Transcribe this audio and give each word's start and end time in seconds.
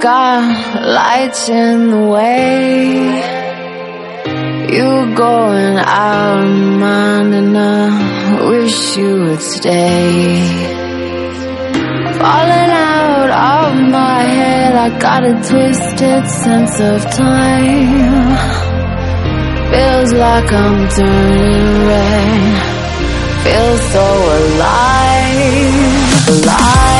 Got 0.00 0.82
lights 0.82 1.48
in 1.48 1.90
the 1.90 2.06
way. 2.06 3.36
You're 4.70 5.14
going 5.14 5.78
out 5.78 6.44
of 6.44 6.78
mind, 6.78 7.34
and 7.34 7.56
I 7.56 8.48
wish 8.48 8.96
you 8.98 9.22
would 9.22 9.40
stay. 9.40 10.36
Falling 12.20 12.72
out 12.92 13.30
of 13.30 13.90
my 13.90 14.22
head, 14.22 14.74
I 14.76 14.98
got 14.98 15.24
a 15.24 15.32
twisted 15.32 16.28
sense 16.28 16.78
of 16.78 17.00
time. 17.12 18.36
Feels 19.72 20.12
like 20.12 20.52
I'm 20.52 20.88
turning 20.90 21.86
red. 21.88 22.76
Feels 23.44 23.82
so 23.92 24.06
alive, 24.40 25.36
alive, 26.28 26.95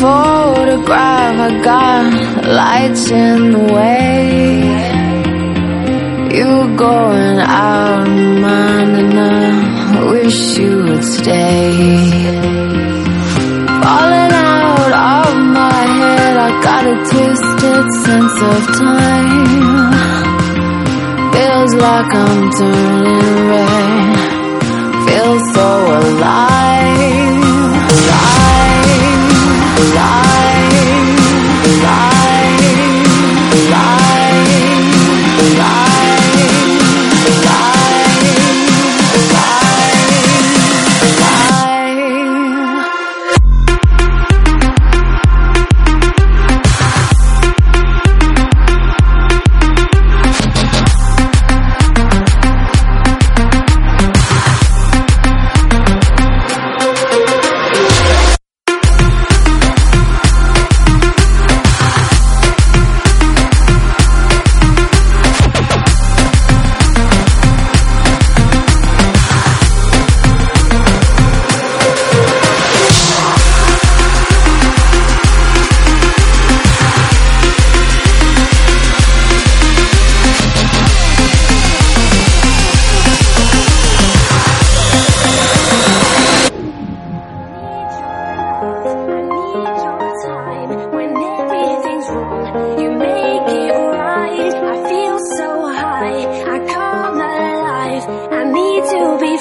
photograph. 0.00 1.34
I 1.46 1.50
got 1.70 2.04
lights 2.46 3.10
in 3.10 3.50
the 3.52 3.64
way. 3.74 4.18
You're 6.36 6.76
going 6.76 7.38
out 7.38 8.06
of 8.06 8.40
mind, 8.46 8.92
and 9.02 9.18
I 9.18 10.04
wish 10.12 10.58
you 10.58 10.72
would 10.84 11.04
stay. 11.04 11.72
Falling 13.82 14.32
out 14.54 14.92
of 15.16 15.34
my 15.60 15.82
head, 16.00 16.34
I 16.36 16.50
got 16.68 16.84
a 16.94 16.96
twisted 17.10 17.86
sense 18.04 18.38
of 18.52 18.60
time. 18.86 19.98
Feels 21.34 21.72
like 21.86 22.12
I'm 22.24 22.42
turning 22.58 23.38
red. 23.52 24.16
Feels 25.06 25.44
so 25.54 25.68
alive, 25.98 26.47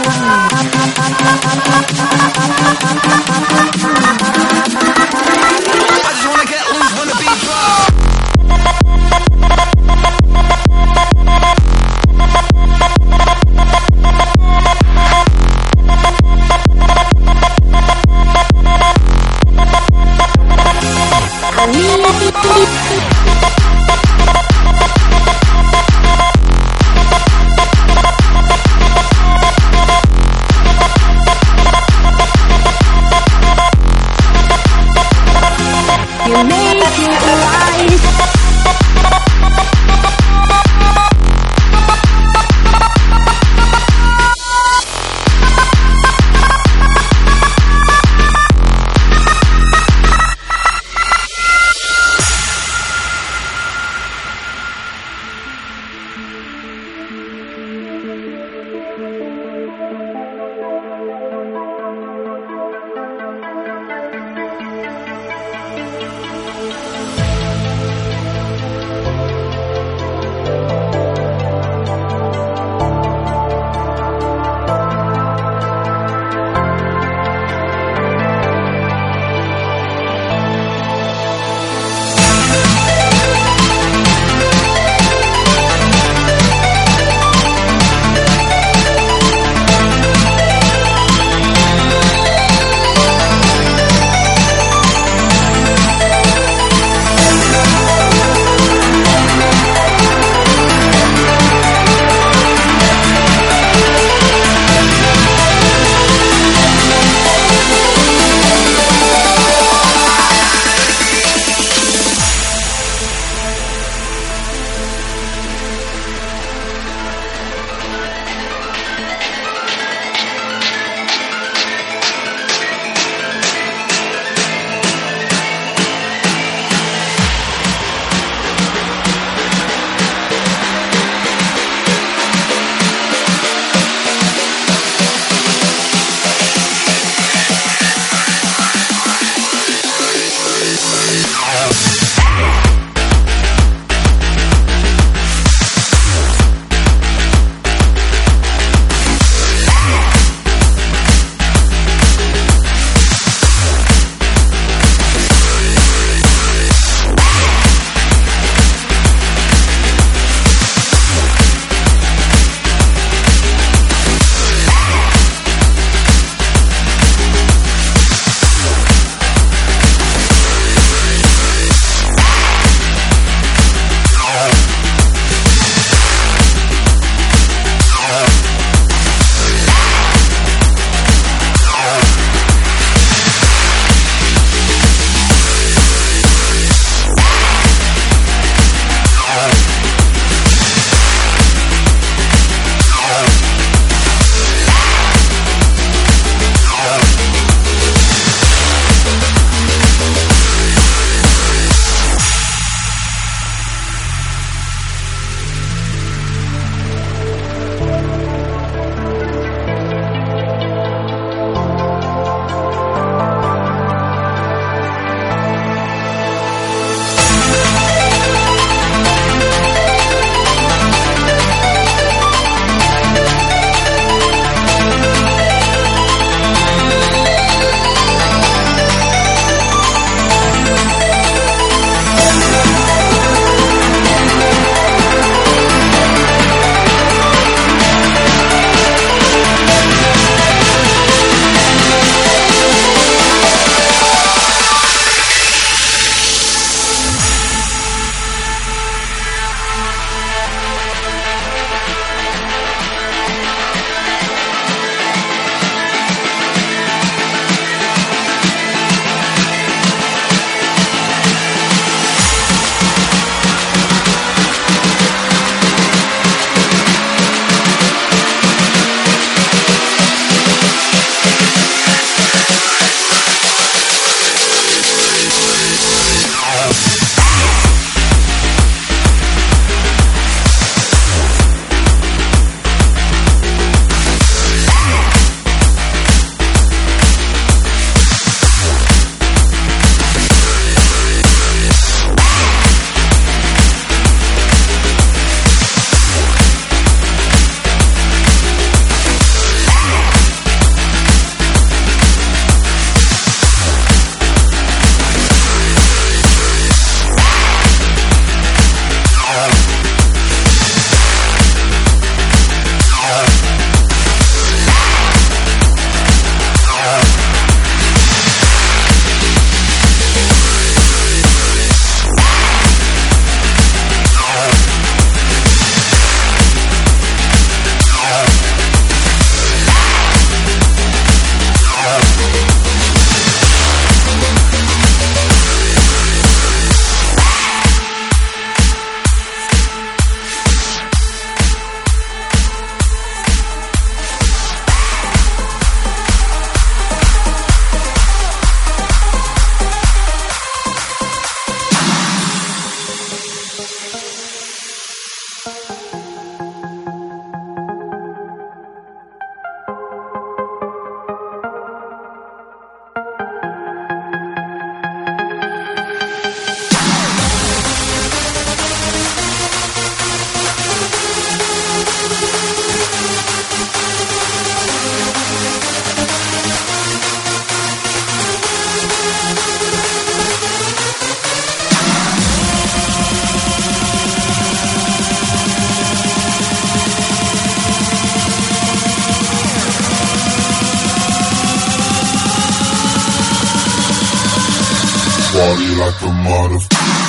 Motherfucker. 396.23 397.00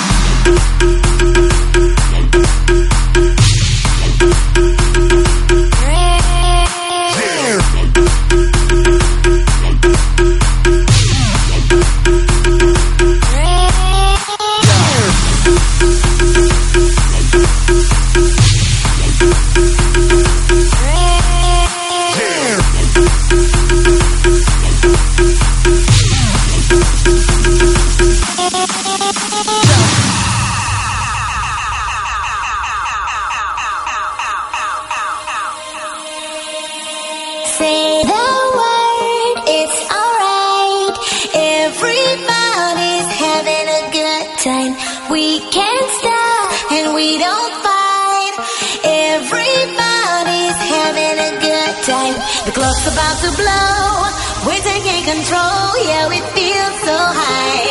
Control. 55.03 55.67
Yeah, 55.83 56.07
we 56.07 56.19
feel 56.31 56.69
so 56.87 56.95
high. 56.95 57.67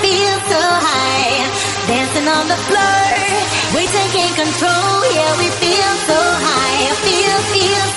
Feel 0.00 0.36
so 0.48 0.62
high. 0.88 1.44
Dancing 1.86 2.28
on 2.28 2.48
the 2.48 2.60
floor. 2.68 3.04
We're 3.76 3.92
taking 4.00 4.32
control. 4.32 4.96
Yeah, 5.12 5.32
we 5.36 5.48
feel 5.60 5.92
so 6.08 6.20
high. 6.40 6.84
Feel, 7.04 7.38
feel 7.52 7.89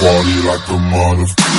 Party 0.00 0.42
like 0.46 0.68
a 0.68 0.78
motherfucker. 0.78 1.58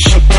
shit. 0.00 0.29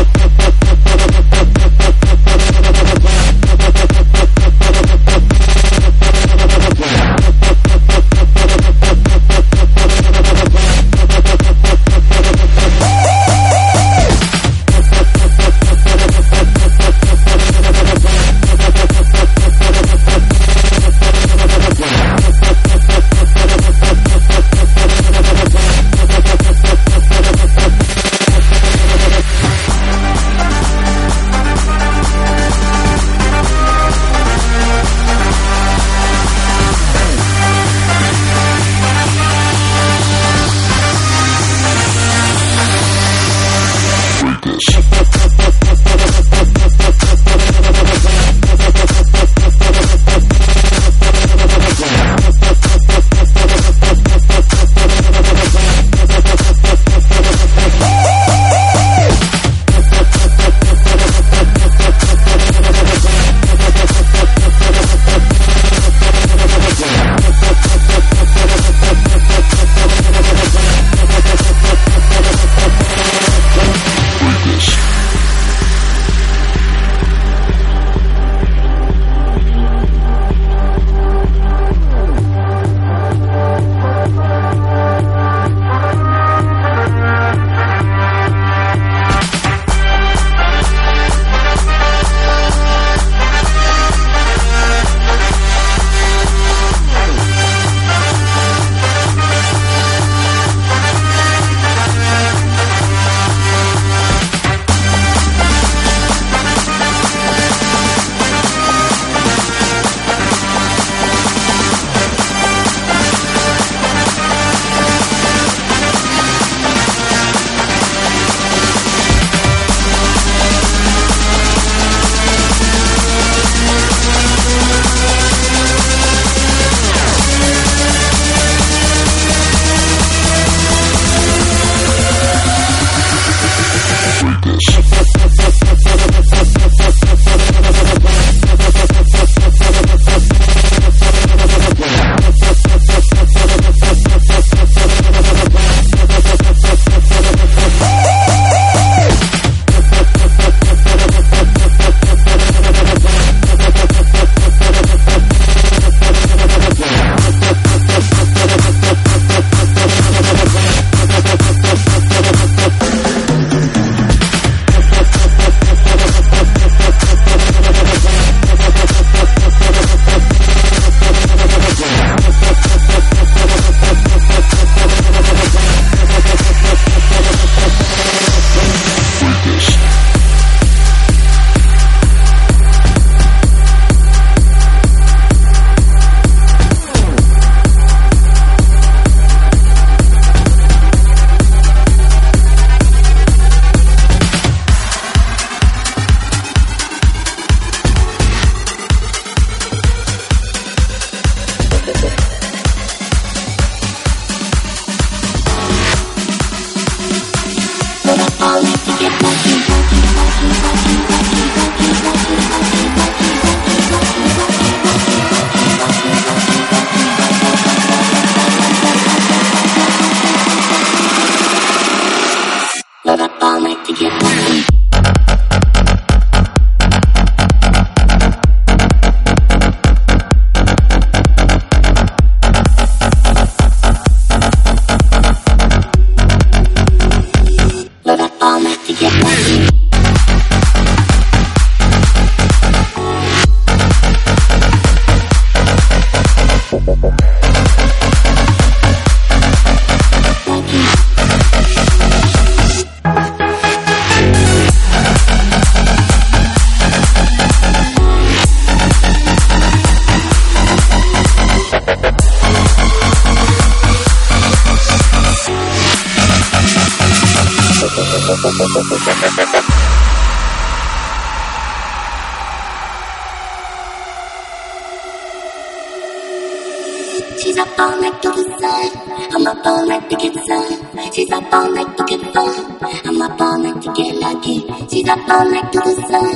up 285.12 285.28
all 285.28 285.50
night 285.50 285.72
to 285.72 285.80
kiss 285.82 285.98
her. 285.98 286.30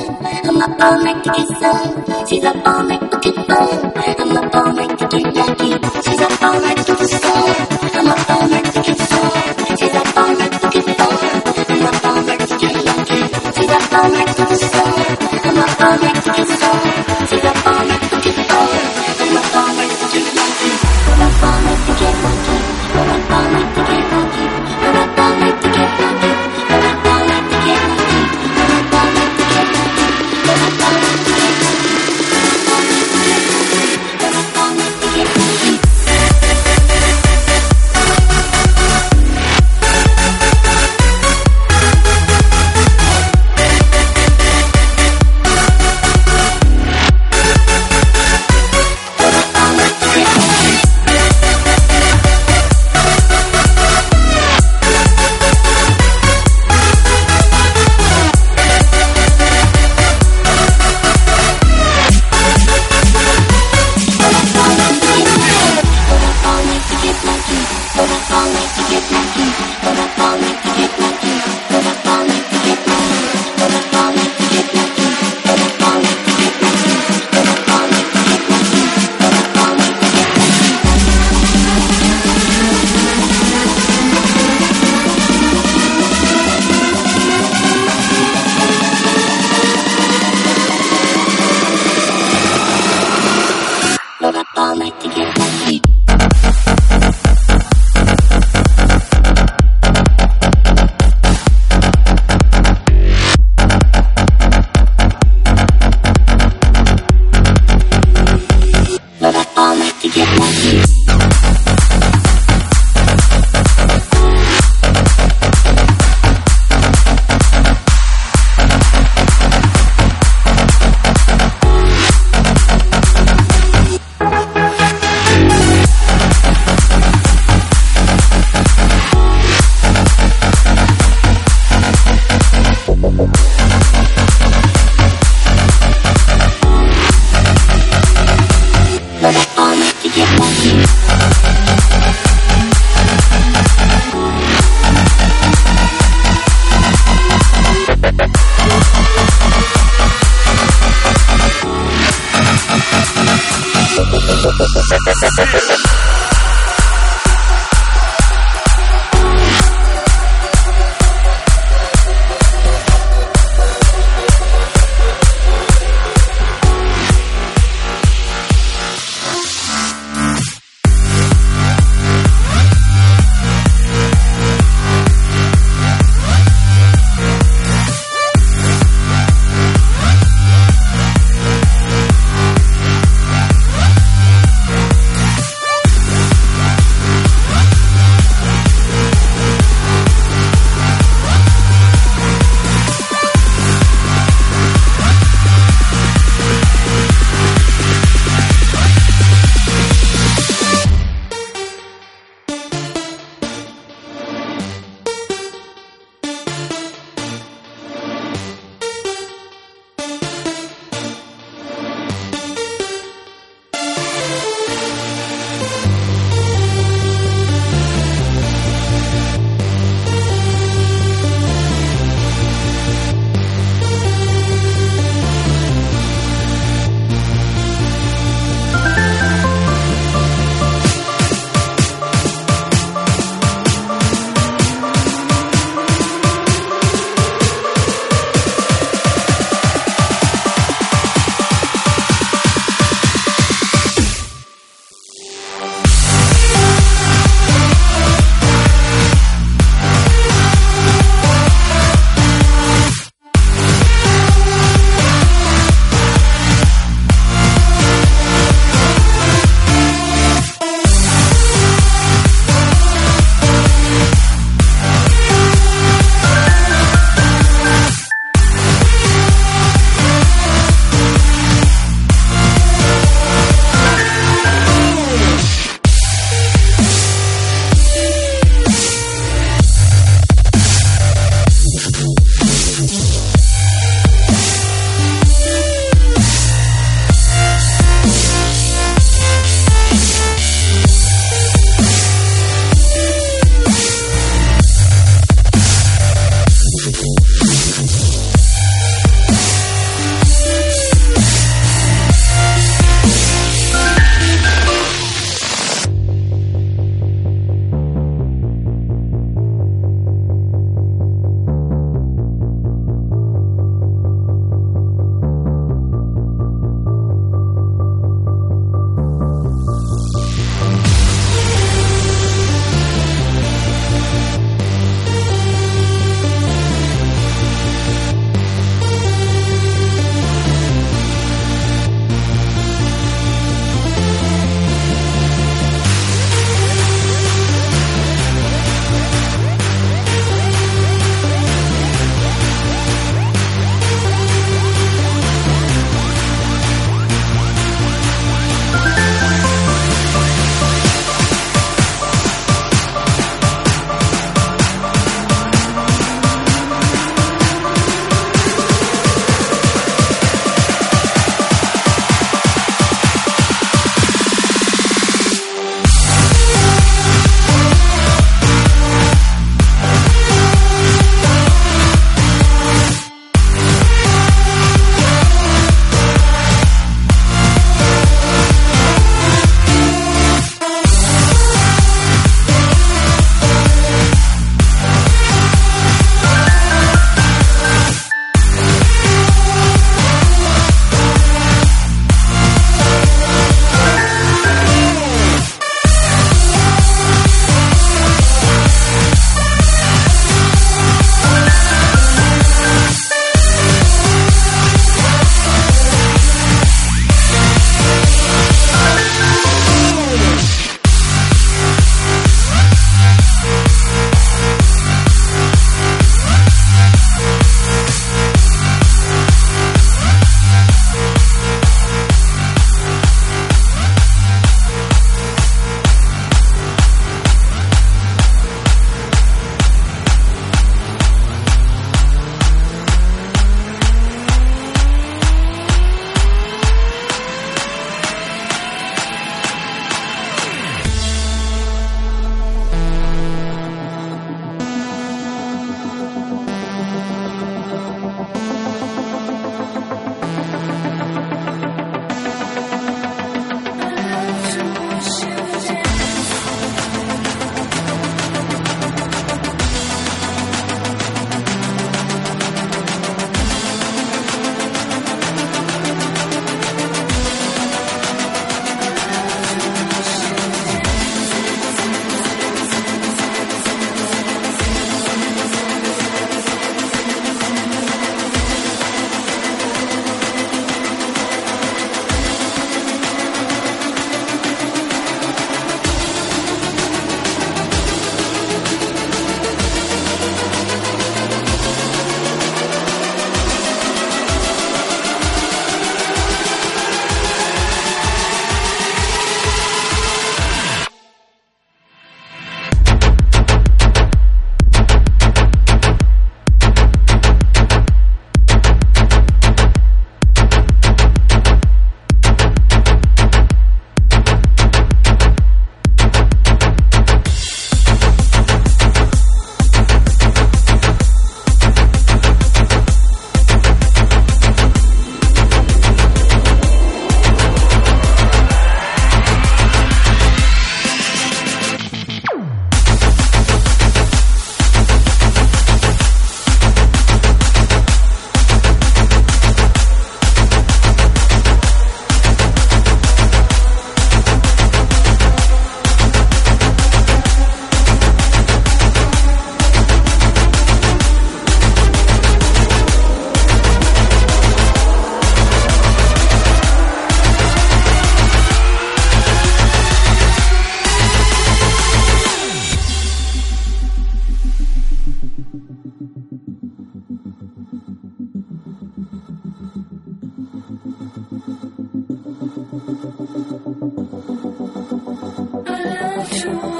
I'm 0.49 0.63
up 0.63 0.81
all 0.81 1.03
night 1.05 1.25
to 1.25 1.31
get 1.31 1.51
her. 1.63 2.27
She's 2.27 2.45
up 2.45 2.57
all 2.67 2.85
night. 2.85 3.06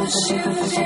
Thank. 0.09 0.86